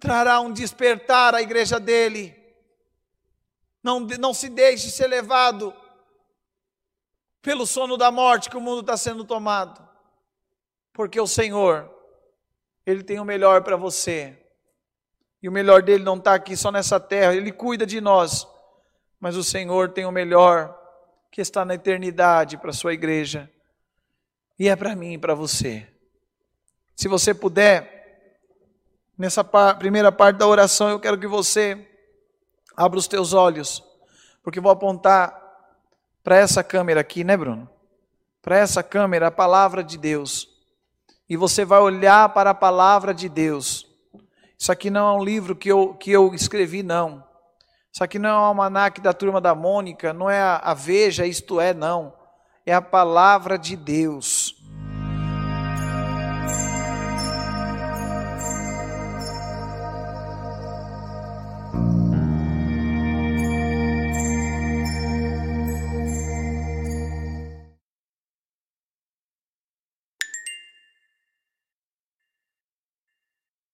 Trará 0.00 0.40
um 0.40 0.52
despertar 0.52 1.34
à 1.34 1.42
igreja 1.42 1.78
dele. 1.78 2.34
Não, 3.82 4.00
não 4.00 4.32
se 4.32 4.48
deixe 4.48 4.90
ser 4.90 5.06
levado 5.06 5.74
pelo 7.42 7.66
sono 7.66 7.96
da 7.96 8.10
morte 8.10 8.50
que 8.50 8.56
o 8.56 8.60
mundo 8.60 8.80
está 8.80 8.96
sendo 8.96 9.24
tomado. 9.24 9.86
Porque 10.92 11.20
o 11.20 11.26
Senhor, 11.26 11.88
Ele 12.86 13.02
tem 13.02 13.20
o 13.20 13.24
melhor 13.24 13.62
para 13.62 13.76
você. 13.76 14.36
E 15.42 15.48
o 15.48 15.52
melhor 15.52 15.82
dele 15.82 16.02
não 16.02 16.16
está 16.16 16.34
aqui 16.34 16.56
só 16.56 16.72
nessa 16.72 16.98
terra, 16.98 17.34
Ele 17.34 17.52
cuida 17.52 17.86
de 17.86 18.00
nós. 18.00 18.46
Mas 19.20 19.36
o 19.36 19.44
Senhor 19.44 19.90
tem 19.90 20.04
o 20.06 20.12
melhor 20.12 20.76
que 21.30 21.40
está 21.40 21.64
na 21.64 21.74
eternidade 21.74 22.56
para 22.56 22.70
a 22.70 22.74
sua 22.74 22.92
igreja 22.92 23.50
e 24.58 24.68
é 24.68 24.74
para 24.74 24.96
mim 24.96 25.12
e 25.12 25.18
para 25.18 25.34
você. 25.34 25.86
Se 26.96 27.06
você 27.06 27.32
puder, 27.32 28.40
nessa 29.16 29.44
primeira 29.78 30.10
parte 30.10 30.36
da 30.36 30.46
oração, 30.46 30.90
eu 30.90 30.98
quero 30.98 31.18
que 31.18 31.26
você 31.26 31.86
abra 32.76 32.98
os 32.98 33.06
teus 33.06 33.32
olhos, 33.32 33.84
porque 34.42 34.60
vou 34.60 34.72
apontar 34.72 35.36
para 36.22 36.36
essa 36.36 36.62
câmera 36.62 37.00
aqui, 37.00 37.24
né, 37.24 37.36
Bruno? 37.36 37.68
Para 38.42 38.56
essa 38.56 38.82
câmera, 38.82 39.28
a 39.28 39.30
palavra 39.30 39.82
de 39.82 39.96
Deus. 39.96 40.48
E 41.28 41.36
você 41.36 41.64
vai 41.64 41.80
olhar 41.80 42.28
para 42.30 42.50
a 42.50 42.54
palavra 42.54 43.14
de 43.14 43.28
Deus. 43.28 43.86
Isso 44.58 44.72
aqui 44.72 44.90
não 44.90 45.08
é 45.08 45.20
um 45.20 45.24
livro 45.24 45.54
que 45.54 45.68
eu, 45.68 45.94
que 45.94 46.10
eu 46.10 46.34
escrevi, 46.34 46.82
não. 46.82 47.24
Isso 47.92 48.02
aqui 48.04 48.18
não 48.18 48.28
é 48.28 48.32
um 48.34 48.44
almanac 48.44 49.00
da 49.00 49.12
turma 49.12 49.40
da 49.40 49.54
Mônica, 49.54 50.12
não 50.12 50.28
é 50.28 50.40
a, 50.40 50.56
a 50.56 50.74
Veja, 50.74 51.26
isto 51.26 51.60
é, 51.60 51.74
não. 51.74 52.12
É 52.64 52.74
a 52.74 52.82
palavra 52.82 53.58
de 53.58 53.76
Deus. 53.76 54.37